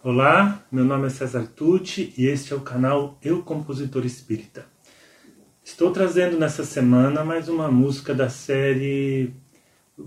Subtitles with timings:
[0.00, 4.64] Olá, meu nome é César Tucci e este é o canal Eu Compositor Espírita.
[5.64, 9.34] Estou trazendo nessa semana mais uma música da série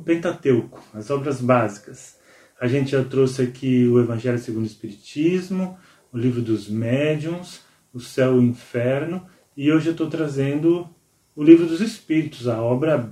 [0.05, 2.15] Pentateuco, as obras básicas.
[2.57, 5.77] A gente já trouxe aqui o Evangelho segundo o Espiritismo,
[6.09, 7.59] o Livro dos Médiuns,
[7.93, 9.27] o Céu e o Inferno,
[9.57, 10.89] e hoje eu estou trazendo
[11.35, 13.11] o Livro dos Espíritos, a obra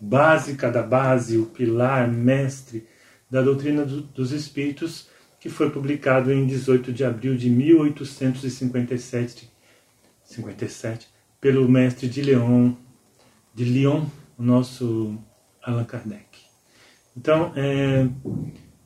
[0.00, 2.86] básica da base, o pilar mestre
[3.28, 5.12] da doutrina do, dos Espíritos,
[5.44, 9.52] que foi publicado em 18 de abril de 1857
[10.24, 11.06] 57,
[11.38, 12.72] pelo mestre de Leon,
[13.54, 14.06] de Lyon,
[14.38, 15.18] o nosso
[15.62, 16.24] Allan Kardec.
[17.14, 18.08] Então, é,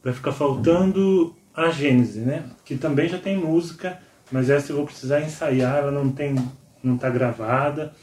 [0.03, 2.51] vai ficar faltando a Gênese, né?
[2.65, 4.01] Que também já tem música,
[4.33, 6.35] mas essa eu vou precisar ensaiar, ela não tem,
[6.83, 7.95] não está gravada.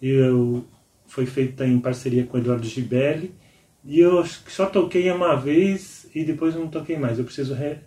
[0.00, 0.64] Eu
[1.08, 3.34] foi feita em parceria com Eduardo Gibelli
[3.84, 7.18] e eu só toquei uma vez e depois não toquei mais.
[7.18, 7.80] Eu preciso re,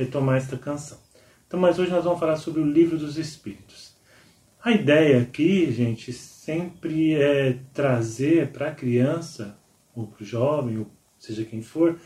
[0.00, 0.98] retomar esta canção.
[1.46, 3.94] Então, mas hoje nós vamos falar sobre o Livro dos Espíritos.
[4.62, 9.58] A ideia aqui, gente, sempre é trazer para a criança
[9.94, 10.86] ou para o jovem, ou
[11.18, 11.98] seja quem for,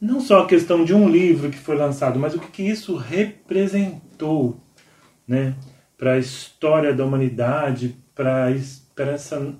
[0.00, 2.96] não só a questão de um livro que foi lançado, mas o que, que isso
[2.96, 4.60] representou
[5.26, 5.54] né,
[5.96, 9.54] para a história da humanidade, para essa,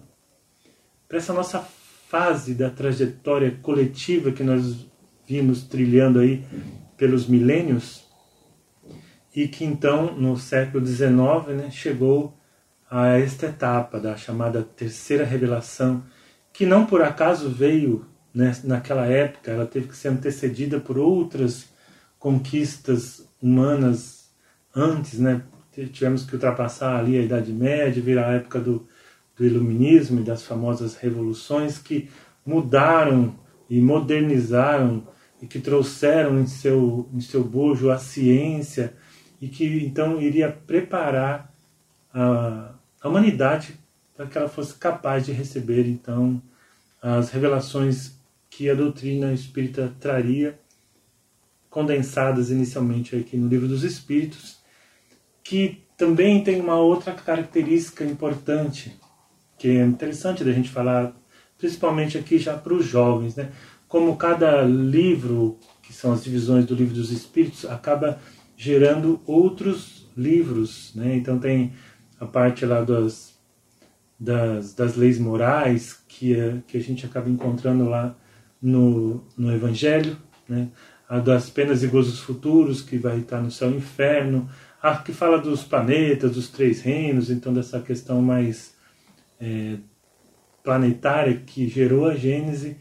[1.10, 1.60] essa nossa
[2.08, 4.86] fase da trajetória coletiva que nós
[5.26, 6.44] vimos trilhando aí
[6.96, 8.04] pelos milênios
[9.34, 11.12] e que então no século XIX
[11.56, 12.36] né, chegou
[12.90, 16.02] a esta etapa da chamada terceira revelação
[16.52, 21.68] que não por acaso veio né, naquela época, ela teve que ser antecedida por outras
[22.18, 24.30] conquistas humanas
[24.74, 25.42] antes, né?
[25.92, 28.86] Tivemos que ultrapassar ali a Idade Média, vir a época do,
[29.36, 32.10] do Iluminismo e das famosas revoluções que
[32.44, 33.34] mudaram
[33.68, 35.06] e modernizaram
[35.42, 38.94] e que trouxeram em seu, em seu bojo a ciência
[39.40, 41.52] e que então iria preparar
[42.14, 43.74] a, a humanidade
[44.16, 46.40] para que ela fosse capaz de receber então
[47.02, 48.12] as revelações
[48.48, 50.60] que a doutrina espírita traria,
[51.68, 54.58] condensadas inicialmente aqui no Livro dos Espíritos,
[55.42, 58.96] que também tem uma outra característica importante,
[59.58, 61.12] que é interessante da gente falar,
[61.58, 63.50] principalmente aqui já para os jovens, né?
[63.92, 68.18] Como cada livro, que são as divisões do Livro dos Espíritos, acaba
[68.56, 71.14] gerando outros livros, né?
[71.14, 71.74] Então tem
[72.18, 73.38] a parte lá das,
[74.18, 78.16] das, das leis morais que, é, que a gente acaba encontrando lá
[78.62, 80.16] no, no Evangelho,
[80.48, 80.68] né?
[81.06, 84.48] a das penas e gozos futuros, que vai estar no céu e inferno,
[84.82, 88.74] a que fala dos planetas, dos três reinos, então dessa questão mais
[89.38, 89.76] é,
[90.64, 92.78] planetária que gerou a Gênese,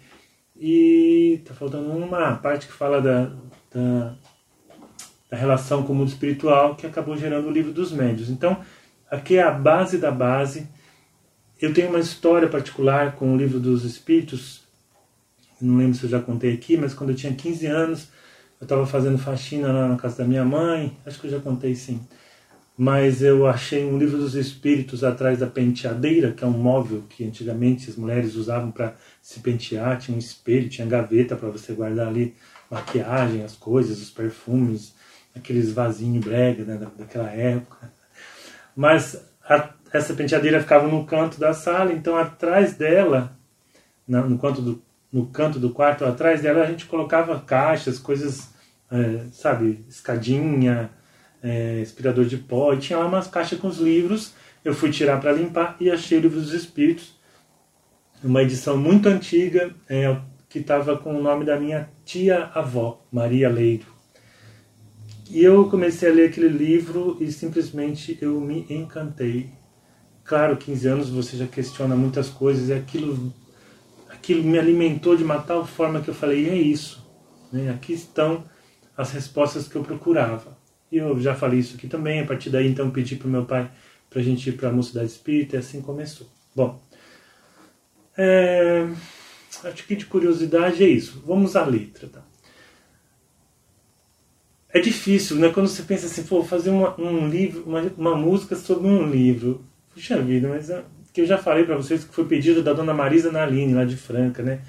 [0.63, 3.31] e está faltando uma parte que fala da,
[3.73, 4.13] da,
[5.27, 8.29] da relação com o mundo espiritual, que acabou gerando o livro dos médios.
[8.29, 8.61] Então,
[9.09, 10.69] aqui é a base da base.
[11.59, 14.61] Eu tenho uma história particular com o livro dos espíritos,
[15.59, 18.09] não lembro se eu já contei aqui, mas quando eu tinha 15 anos,
[18.59, 21.73] eu estava fazendo faxina lá na casa da minha mãe, acho que eu já contei
[21.73, 21.99] sim.
[22.83, 27.23] Mas eu achei um livro dos espíritos atrás da penteadeira, que é um móvel que
[27.23, 32.07] antigamente as mulheres usavam para se pentear, tinha um espelho, tinha gaveta para você guardar
[32.07, 32.33] ali
[32.71, 34.95] maquiagem, as coisas, os perfumes,
[35.35, 37.93] aqueles vasinhos brega né, daquela época.
[38.75, 43.37] Mas a, essa penteadeira ficava no canto da sala, então atrás dela,
[44.07, 44.81] no canto do
[45.13, 48.49] no canto do quarto atrás dela a gente colocava caixas, coisas,
[48.89, 50.89] é, sabe, escadinha,
[51.43, 51.83] é,
[52.27, 54.33] de pó, e tinha lá umas caixas com os livros.
[54.63, 57.19] Eu fui tirar para limpar e achei o livro dos Espíritos,
[58.23, 60.15] uma edição muito antiga, é,
[60.47, 63.85] que estava com o nome da minha tia-avó, Maria Leiro.
[65.29, 69.49] E eu comecei a ler aquele livro e simplesmente eu me encantei.
[70.23, 73.33] Claro, 15 anos você já questiona muitas coisas, e aquilo
[74.21, 77.03] aquilo me alimentou de uma tal forma que eu falei, é isso.
[77.51, 77.71] Né?
[77.71, 78.43] Aqui estão
[78.95, 80.55] as respostas que eu procurava.
[80.91, 83.71] E eu já falei isso aqui também, a partir daí então pedi para meu pai
[84.09, 86.27] para a gente ir para a Mocidade Espírita e assim começou.
[86.53, 86.79] Bom,
[88.17, 88.85] é,
[89.63, 91.23] acho que de curiosidade é isso.
[91.25, 92.09] Vamos à letra.
[92.09, 92.21] Tá?
[94.69, 95.49] É difícil, né?
[95.49, 99.65] Quando você pensa assim, vou fazer uma, um livro, uma, uma música sobre um livro.
[99.93, 100.69] Puxa vida, mas
[101.13, 103.95] que eu já falei para vocês que foi pedido da dona Marisa Naline, lá de
[103.95, 104.61] Franca, né?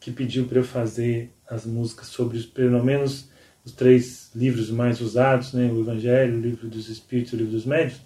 [0.00, 3.29] Que pediu para eu fazer as músicas sobre os, pelo menos
[3.64, 5.70] os três livros mais usados, né?
[5.70, 8.00] O Evangelho, o Livro dos Espíritos, o Livro dos Médios.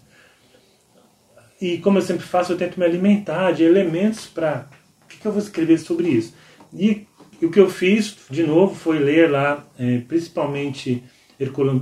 [1.61, 4.69] E como eu sempre faço, eu tento me alimentar de elementos para
[5.05, 6.35] o que, que, eu vou escrever sobre isso.
[6.73, 7.07] E
[7.41, 11.03] o que eu fiz, de novo, foi ler lá, é, principalmente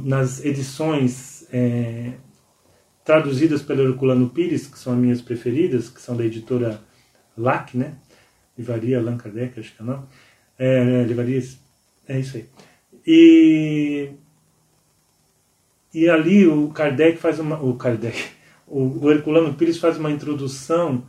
[0.04, 2.12] nas edições é,
[3.04, 6.80] traduzidas pelo Herculano Pires, que são as minhas preferidas, que são da editora
[7.36, 7.94] LAC, né?
[8.56, 10.04] Livraria Allan Kardec, acho que é o nome.
[10.58, 11.58] É, livrarias,
[12.06, 12.46] é isso aí.
[13.06, 14.10] E,
[15.92, 17.60] e ali o Kardec faz uma.
[17.60, 18.30] O Kardec,
[18.66, 21.04] o, Herculano Pires faz uma introdução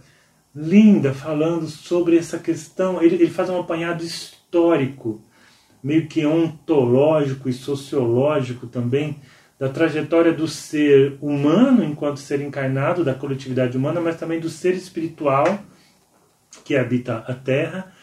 [0.56, 3.02] linda falando sobre essa questão.
[3.02, 5.22] Ele, ele faz um apanhado histórico,
[5.84, 9.18] meio que ontológico e sociológico também,
[9.60, 14.74] da trajetória do ser humano enquanto ser encarnado, da coletividade humana, mas também do ser
[14.74, 15.60] espiritual
[16.66, 17.94] que habita a Terra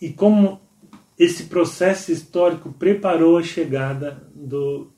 [0.00, 0.60] e como
[1.18, 4.88] esse processo histórico preparou a chegada do,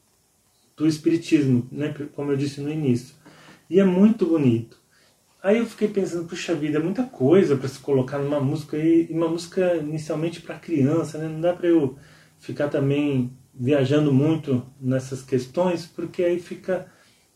[0.77, 1.95] do Espiritismo, né?
[2.15, 3.15] como eu disse no início.
[3.69, 4.79] E é muito bonito.
[5.43, 9.07] Aí eu fiquei pensando, puxa vida, é muita coisa para se colocar numa música e
[9.11, 11.29] uma música inicialmente para criança, né?
[11.29, 11.97] Não dá para eu
[12.41, 16.87] ficar também viajando muito nessas questões, porque aí fica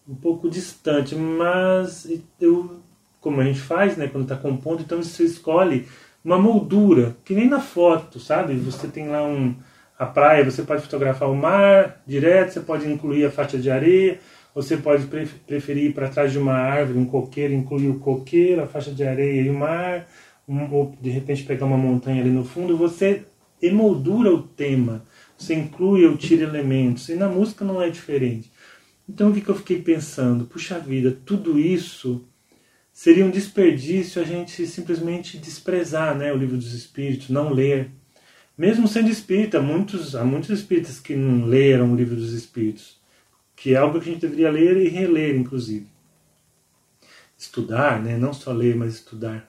[0.09, 1.15] um pouco distante.
[1.15, 2.09] Mas
[2.41, 2.81] eu,
[3.21, 5.87] como a gente faz, né, quando está compondo, então você escolhe
[6.25, 8.55] uma moldura, que nem na foto, sabe?
[8.57, 9.55] Você tem lá um
[9.99, 14.19] a praia, você pode fotografar o mar direto, você pode incluir a faixa de areia,
[14.55, 15.07] você pode
[15.47, 19.05] preferir ir para trás de uma árvore, um coqueiro, incluir o coqueiro, a faixa de
[19.05, 20.09] areia e o mar,
[20.49, 23.25] um, ou de repente pegar uma montanha ali no fundo, você
[23.61, 25.03] emoldura o tema
[25.41, 28.53] você inclui ou tira elementos, e na música não é diferente.
[29.09, 30.45] Então o que, que eu fiquei pensando?
[30.45, 32.29] Puxa vida, tudo isso
[32.93, 37.91] seria um desperdício a gente simplesmente desprezar né, o livro dos Espíritos, não ler.
[38.57, 43.01] Mesmo sendo espírita, muitos, há muitos espíritas que não leram o livro dos Espíritos,
[43.57, 45.87] que é algo que a gente deveria ler e reler, inclusive.
[47.39, 48.19] Estudar, né?
[48.19, 49.49] não só ler, mas estudar.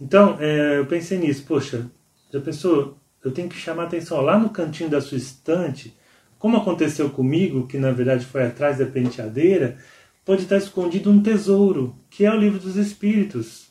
[0.00, 1.90] Então, é, eu pensei nisso, poxa,
[2.32, 2.96] já pensou
[3.26, 5.92] eu tenho que chamar atenção lá no cantinho da sua estante,
[6.38, 9.78] como aconteceu comigo, que na verdade foi atrás da penteadeira,
[10.26, 13.68] pode estar escondido um tesouro, que é o livro dos Espíritos.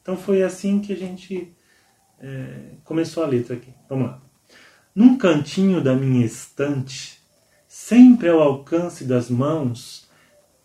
[0.00, 1.52] Então foi assim que a gente
[2.20, 3.74] é, começou a letra aqui.
[3.88, 4.22] Vamos lá.
[4.94, 7.20] Num cantinho da minha estante,
[7.66, 10.08] sempre ao alcance das mãos,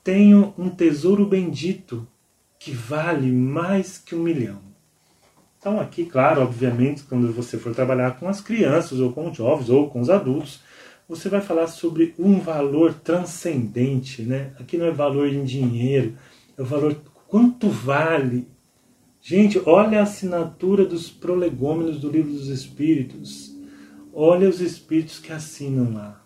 [0.03, 2.07] tenho um tesouro bendito
[2.59, 4.61] que vale mais que um milhão.
[5.57, 9.69] Então, aqui, claro, obviamente, quando você for trabalhar com as crianças, ou com os jovens,
[9.69, 10.61] ou com os adultos,
[11.11, 14.21] você vai falar sobre um valor transcendente.
[14.21, 14.53] Né?
[14.57, 16.13] Aqui não é valor em dinheiro,
[16.57, 16.95] é o valor
[17.27, 18.47] quanto vale.
[19.21, 23.53] Gente, olha a assinatura dos prolegômenos do Livro dos Espíritos.
[24.13, 26.23] Olha os espíritos que assinam lá.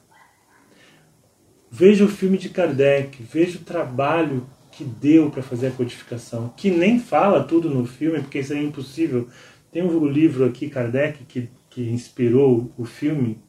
[1.69, 6.69] Veja o filme de Kardec, veja o trabalho que deu para fazer a codificação, que
[6.69, 9.27] nem fala tudo no filme, porque isso é impossível.
[9.71, 13.39] Tem um livro aqui, Kardec, que, que inspirou o filme,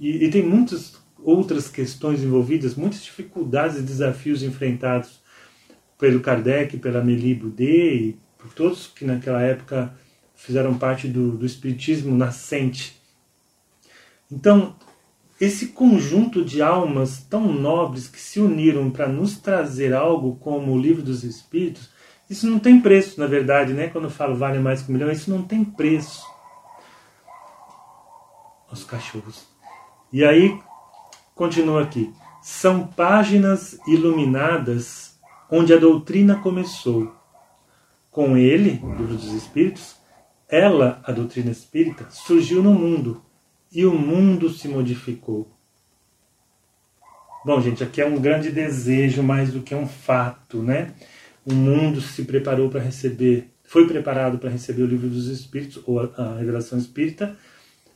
[0.00, 5.20] e, e tem muitas outras questões envolvidas, muitas dificuldades e desafios enfrentados
[5.98, 9.92] pelo Kardec, pela Amélie Boudet e por todos que naquela época
[10.34, 13.00] fizeram parte do, do espiritismo nascente.
[14.30, 14.76] Então,
[15.40, 20.78] esse conjunto de almas tão nobres que se uniram para nos trazer algo como o
[20.78, 21.90] livro dos Espíritos,
[22.28, 23.88] isso não tem preço, na verdade, né?
[23.88, 26.24] Quando eu falo vale mais que um milhão, isso não tem preço.
[28.70, 29.55] Os cachorros.
[30.12, 30.58] E aí,
[31.34, 32.12] continua aqui.
[32.42, 35.18] São páginas iluminadas
[35.50, 37.14] onde a doutrina começou.
[38.10, 39.96] Com ele, livro dos Espíritos,
[40.48, 43.22] ela, a doutrina espírita, surgiu no mundo
[43.72, 45.50] e o mundo se modificou.
[47.44, 50.94] Bom, gente, aqui é um grande desejo mais do que um fato, né?
[51.44, 56.00] O mundo se preparou para receber, foi preparado para receber o livro dos Espíritos, ou
[56.00, 57.36] a, revelação espírita,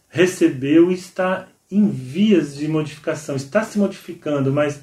[0.08, 4.80] recebeu e está em vias de modificação, está se modificando, mas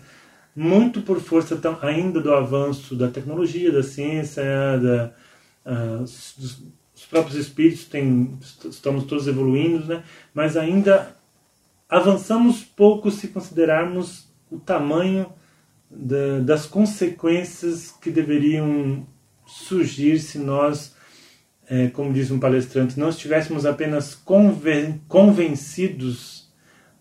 [0.55, 4.43] muito por força ainda do avanço da tecnologia, da ciência,
[4.81, 5.13] da,
[5.65, 6.63] uh, dos,
[6.97, 10.03] os próprios espíritos têm, estamos todos evoluindo, né?
[10.33, 11.15] mas ainda
[11.87, 15.31] avançamos pouco se considerarmos o tamanho
[15.87, 19.05] da, das consequências que deveriam
[19.45, 20.95] surgir se nós,
[21.69, 26.46] é, como diz um palestrante, não estivéssemos apenas conven, convencidos,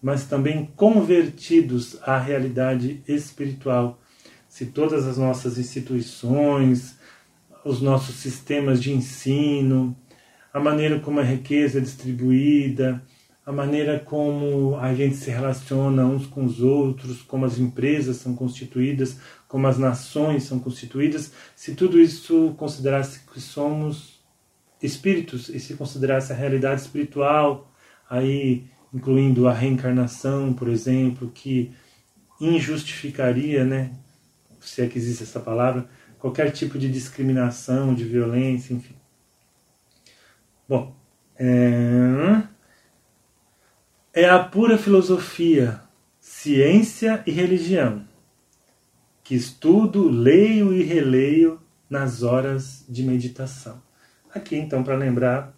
[0.02, 4.00] mas também convertidos à realidade espiritual.
[4.48, 6.96] Se todas as nossas instituições,
[7.64, 9.96] os nossos sistemas de ensino,
[10.52, 13.02] a maneira como a riqueza é distribuída,
[13.44, 18.34] a maneira como a gente se relaciona uns com os outros, como as empresas são
[18.34, 24.20] constituídas, como as nações são constituídas, se tudo isso considerasse que somos
[24.82, 27.72] espíritos e se considerasse a realidade espiritual,
[28.10, 31.72] aí incluindo a reencarnação, por exemplo, que
[32.40, 33.92] injustificaria, né,
[34.60, 35.88] se é que existe essa palavra,
[36.18, 38.96] qualquer tipo de discriminação, de violência, enfim.
[40.68, 40.96] Bom,
[41.38, 42.42] é,
[44.12, 45.80] é a pura filosofia,
[46.18, 48.04] ciência e religião,
[49.22, 53.82] que estudo, leio e releio nas horas de meditação.
[54.34, 55.56] Aqui, então, para lembrar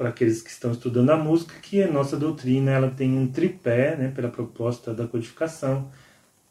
[0.00, 3.94] para aqueles que estão estudando a música, que a nossa doutrina ela tem um tripé,
[3.96, 5.90] né, pela proposta da codificação,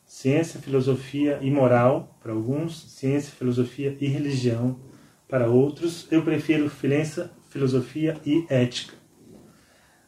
[0.05, 4.79] ciência, filosofia e moral para alguns, ciência, filosofia e religião
[5.27, 6.07] para outros.
[6.11, 8.93] Eu prefiro ciência, filosofia e ética,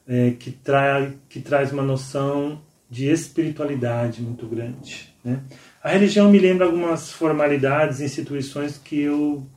[0.08, 5.16] é, que, tra que traz uma noção de espiritualidade muito grande.
[5.26, 5.42] Né?
[5.84, 9.48] A religião me lembra algumas formalidades, instituições que eu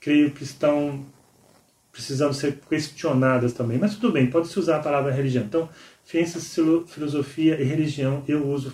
[0.00, 1.04] creio que estão
[1.92, 3.78] precisando ser questionadas também.
[3.78, 5.44] Mas tudo bem, pode-se usar a palavra religião.
[5.44, 5.68] Então,
[6.04, 6.40] ciência,
[6.86, 8.72] filosofia e religião, eu uso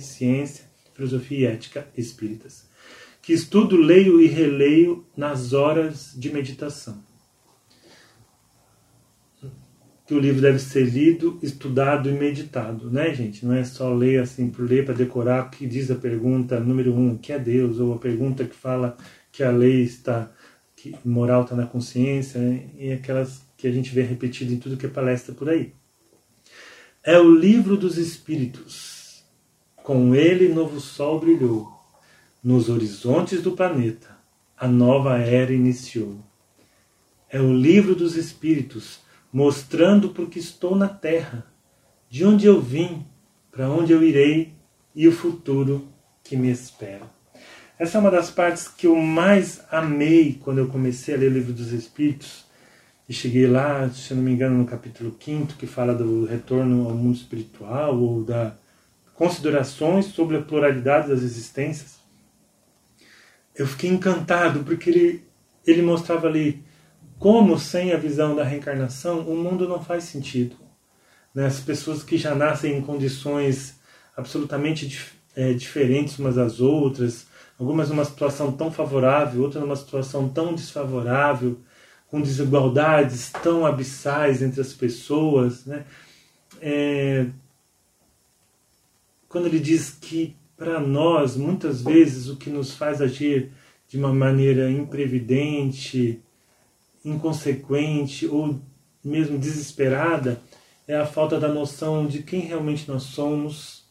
[0.00, 0.64] ciência,
[0.94, 2.66] filosofia e ética espíritas.
[3.22, 7.06] Que estudo, leio e releio nas horas de meditação.
[10.06, 13.44] Que o livro deve ser lido, estudado e meditado, né, gente?
[13.44, 16.94] Não é só ler assim por ler para decorar o que diz a pergunta número
[16.94, 18.96] um, que é Deus, ou a pergunta que fala
[19.30, 20.30] que a lei está
[20.80, 22.68] que moral está na consciência, né?
[22.78, 25.72] e aquelas que a gente vê repetido em tudo que é palestra por aí.
[27.02, 29.24] É o livro dos Espíritos.
[29.76, 31.68] Com ele, novo sol brilhou.
[32.44, 34.16] Nos horizontes do planeta,
[34.56, 36.16] a nova era iniciou.
[37.28, 39.00] É o livro dos Espíritos,
[39.32, 41.44] mostrando por que estou na Terra,
[42.08, 43.04] de onde eu vim,
[43.50, 44.54] para onde eu irei
[44.94, 45.88] e o futuro
[46.22, 47.17] que me espera.
[47.78, 51.34] Essa é uma das partes que eu mais amei quando eu comecei a ler o
[51.34, 52.44] Livro dos Espíritos.
[53.08, 56.94] E cheguei lá, se não me engano, no capítulo 5, que fala do retorno ao
[56.94, 58.56] mundo espiritual, ou da
[59.14, 61.98] considerações sobre a pluralidade das existências.
[63.54, 65.24] Eu fiquei encantado, porque ele,
[65.64, 66.64] ele mostrava ali
[67.16, 70.56] como, sem a visão da reencarnação, o mundo não faz sentido.
[71.32, 71.46] Né?
[71.46, 73.76] As pessoas que já nascem em condições
[74.16, 77.27] absolutamente dif é, diferentes umas das outras,
[77.58, 81.58] algumas numa situação tão favorável, outras numa situação tão desfavorável,
[82.10, 85.66] com desigualdades tão abissais entre as pessoas.
[85.66, 85.84] Né?
[86.60, 87.26] É,
[89.28, 93.50] quando ele diz que, para nós, muitas vezes, o que nos faz agir
[93.88, 96.20] de uma maneira imprevidente,
[97.04, 98.60] inconsequente ou
[99.04, 100.40] mesmo desesperada
[100.86, 103.84] é a falta da noção de quem realmente nós somos,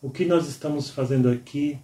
[0.00, 1.78] o que nós estamos fazendo aqui,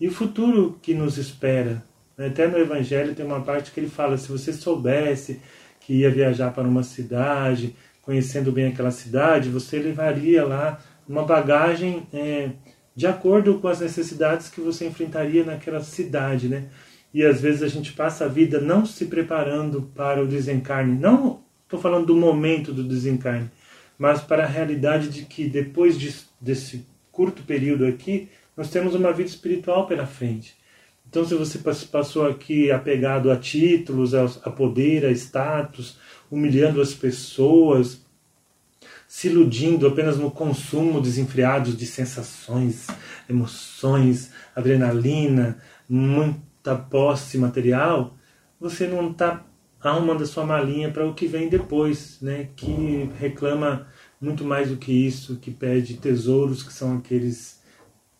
[0.00, 1.82] e o futuro que nos espera.
[2.16, 5.40] Até no Evangelho tem uma parte que ele fala: se você soubesse
[5.80, 12.06] que ia viajar para uma cidade, conhecendo bem aquela cidade, você levaria lá uma bagagem
[12.12, 12.50] é,
[12.94, 16.68] de acordo com as necessidades que você enfrentaria naquela cidade, né?
[17.12, 20.98] E às vezes a gente passa a vida não se preparando para o desencarne.
[20.98, 23.50] Não estou falando do momento do desencarne,
[23.98, 28.28] mas para a realidade de que depois de, desse curto período aqui,
[28.58, 30.56] nós temos uma vida espiritual pela frente.
[31.08, 35.96] Então, se você passou aqui apegado a títulos, a poder, a status,
[36.28, 38.04] humilhando as pessoas,
[39.06, 42.88] se iludindo apenas no consumo desenfreado de sensações,
[43.30, 48.16] emoções, adrenalina, muita posse material,
[48.60, 49.46] você não está
[49.80, 52.48] arrumando a sua malinha para o que vem depois, né?
[52.56, 53.86] que reclama
[54.20, 57.57] muito mais do que isso, que pede tesouros que são aqueles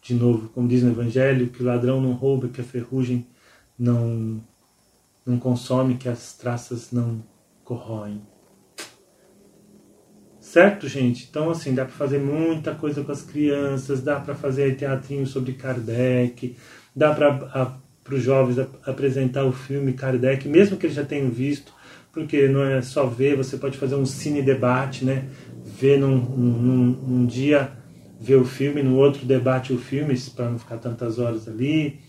[0.09, 3.27] de novo, como diz no Evangelho, que o ladrão não rouba, que a ferrugem
[3.79, 4.41] não,
[5.27, 7.23] não consome, que as traças não
[7.63, 8.23] corroem.
[10.41, 11.27] Certo, gente?
[11.29, 15.53] Então, assim, dá para fazer muita coisa com as crianças, dá para fazer teatrinho sobre
[15.53, 16.57] Kardec,
[16.97, 17.79] dá para
[18.11, 21.71] os jovens apresentar o filme Kardec, mesmo que eles já tenham visto,
[22.15, 25.29] porque não é só ver, você pode fazer um cine debate, né?
[25.79, 27.78] Ver num, num, num dia
[28.21, 32.01] ver o filme, no outro debate o filme, para não ficar tantas horas ali,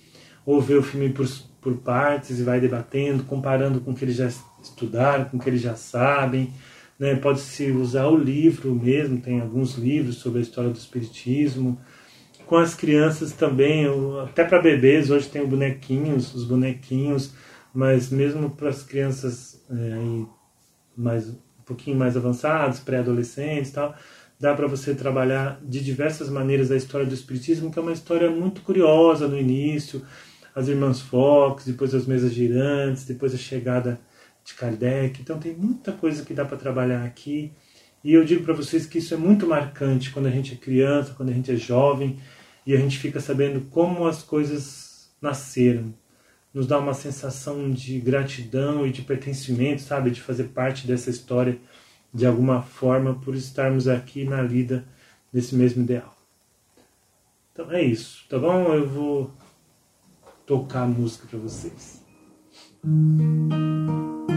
[0.45, 1.27] ou ver o filme por,
[1.61, 4.29] por partes e vai debatendo, comparando com o que eles já
[4.61, 6.51] estudaram, com o que eles já sabem.
[6.97, 7.15] Né?
[7.15, 11.79] Pode-se usar o livro mesmo, tem alguns livros sobre a história do Espiritismo.
[12.45, 13.85] Com as crianças também,
[14.23, 17.31] até para bebês, hoje tem bonequinhos, os bonequinhos,
[17.71, 20.25] mas mesmo para as crianças é,
[20.97, 23.95] mais, um pouquinho mais avançadas, pré-adolescentes e tal,
[24.39, 28.31] dá para você trabalhar de diversas maneiras a história do Espiritismo, que é uma história
[28.31, 30.01] muito curiosa no início,
[30.55, 34.00] as irmãs Fox, depois as mesas girantes, depois a chegada
[34.43, 35.22] de Kardec.
[35.22, 37.51] Então tem muita coisa que dá para trabalhar aqui.
[38.01, 41.13] E eu digo para vocês que isso é muito marcante quando a gente é criança,
[41.15, 42.17] quando a gente é jovem
[42.65, 45.93] e a gente fica sabendo como as coisas nasceram.
[46.53, 50.12] Nos dá uma sensação de gratidão e de pertencimento, sabe?
[50.12, 51.60] De fazer parte dessa história
[52.13, 54.83] de alguma forma por estarmos aqui na lida
[55.31, 56.13] desse mesmo ideal.
[57.53, 58.73] Então é isso, tá bom?
[58.73, 59.31] Eu vou
[60.45, 62.03] tocar a música para vocês.
[62.83, 64.27] Num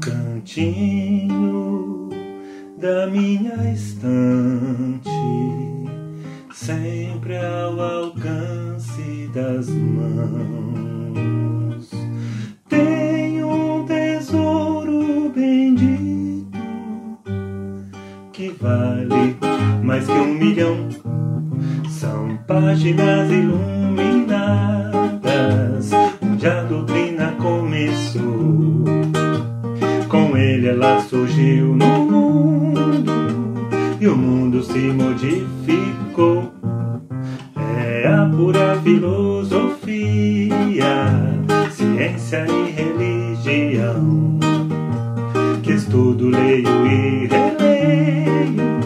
[0.00, 2.08] cantinho
[2.78, 5.10] da minha estante,
[6.54, 11.67] sempre ao alcance das mãos,
[22.60, 24.32] páginas iluminadas
[26.20, 28.84] onde a doutrina começou.
[30.08, 33.12] Com ele ela surgiu no mundo
[34.00, 36.52] e o mundo se modificou.
[37.56, 40.08] É a pura filosofia,
[41.70, 44.38] ciência e religião
[45.62, 48.80] que estudo, leio e releio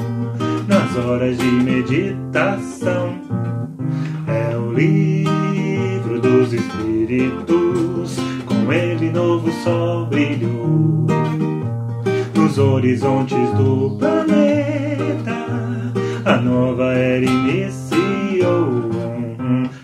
[0.68, 3.21] nas horas de meditação.
[4.84, 11.06] Livro dos espíritos, com ele novo sol brilhou
[12.34, 15.36] nos horizontes do planeta.
[16.24, 18.90] A nova era iniciou.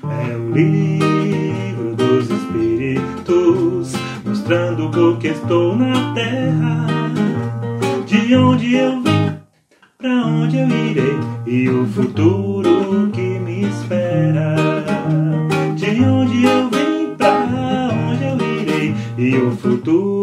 [0.03, 3.93] É o livro dos espíritos,
[4.25, 6.87] mostrando porque estou na terra,
[8.05, 9.37] de onde eu vim,
[9.97, 13.08] pra onde eu irei e o futuro
[19.69, 20.18] futuro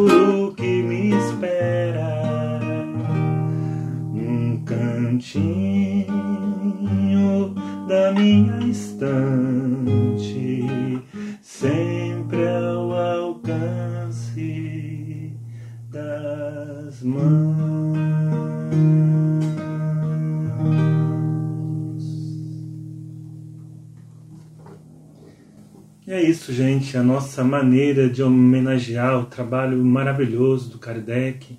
[26.97, 31.57] a nossa maneira de homenagear o trabalho maravilhoso do Kardec,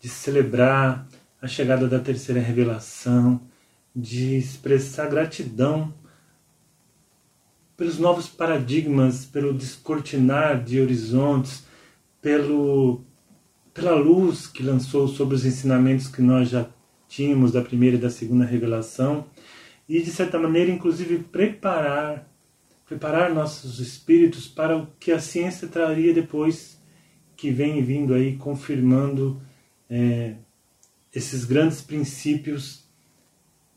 [0.00, 1.06] de celebrar
[1.40, 3.40] a chegada da terceira revelação,
[3.94, 5.94] de expressar gratidão
[7.76, 11.64] pelos novos paradigmas, pelo descortinar de horizontes,
[12.20, 13.02] pelo,
[13.72, 16.66] pela luz que lançou sobre os ensinamentos que nós já
[17.08, 19.26] tínhamos da primeira e da segunda revelação,
[19.88, 22.33] e de certa maneira, inclusive, preparar
[22.94, 26.80] preparar nossos espíritos para o que a ciência traria depois,
[27.36, 29.42] que vem vindo aí confirmando
[29.90, 30.36] é,
[31.12, 32.84] esses grandes princípios,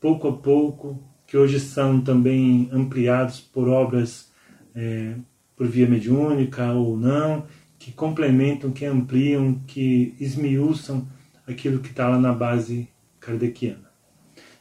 [0.00, 4.30] pouco a pouco, que hoje são também ampliados por obras
[4.72, 5.16] é,
[5.56, 7.44] por via mediúnica ou não,
[7.76, 11.08] que complementam, que ampliam, que esmiuçam
[11.44, 13.90] aquilo que está lá na base kardeciana.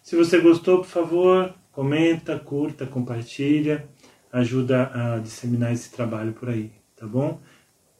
[0.01, 3.87] Se você gostou, por favor, comenta, curta, compartilha
[4.31, 7.39] ajuda a disseminar esse trabalho por aí, tá bom?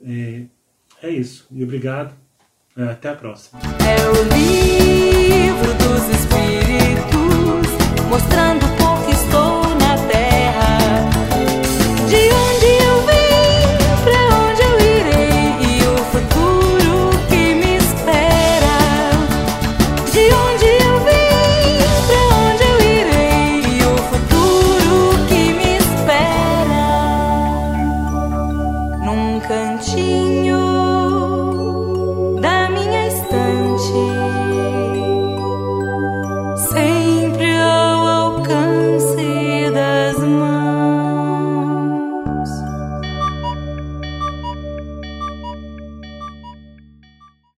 [0.04, 0.44] É,
[1.02, 1.48] é isso.
[1.52, 2.14] E obrigado.
[2.78, 3.60] É, até a próxima.
[3.80, 7.68] É o livro dos espíritos
[8.10, 8.77] mostrando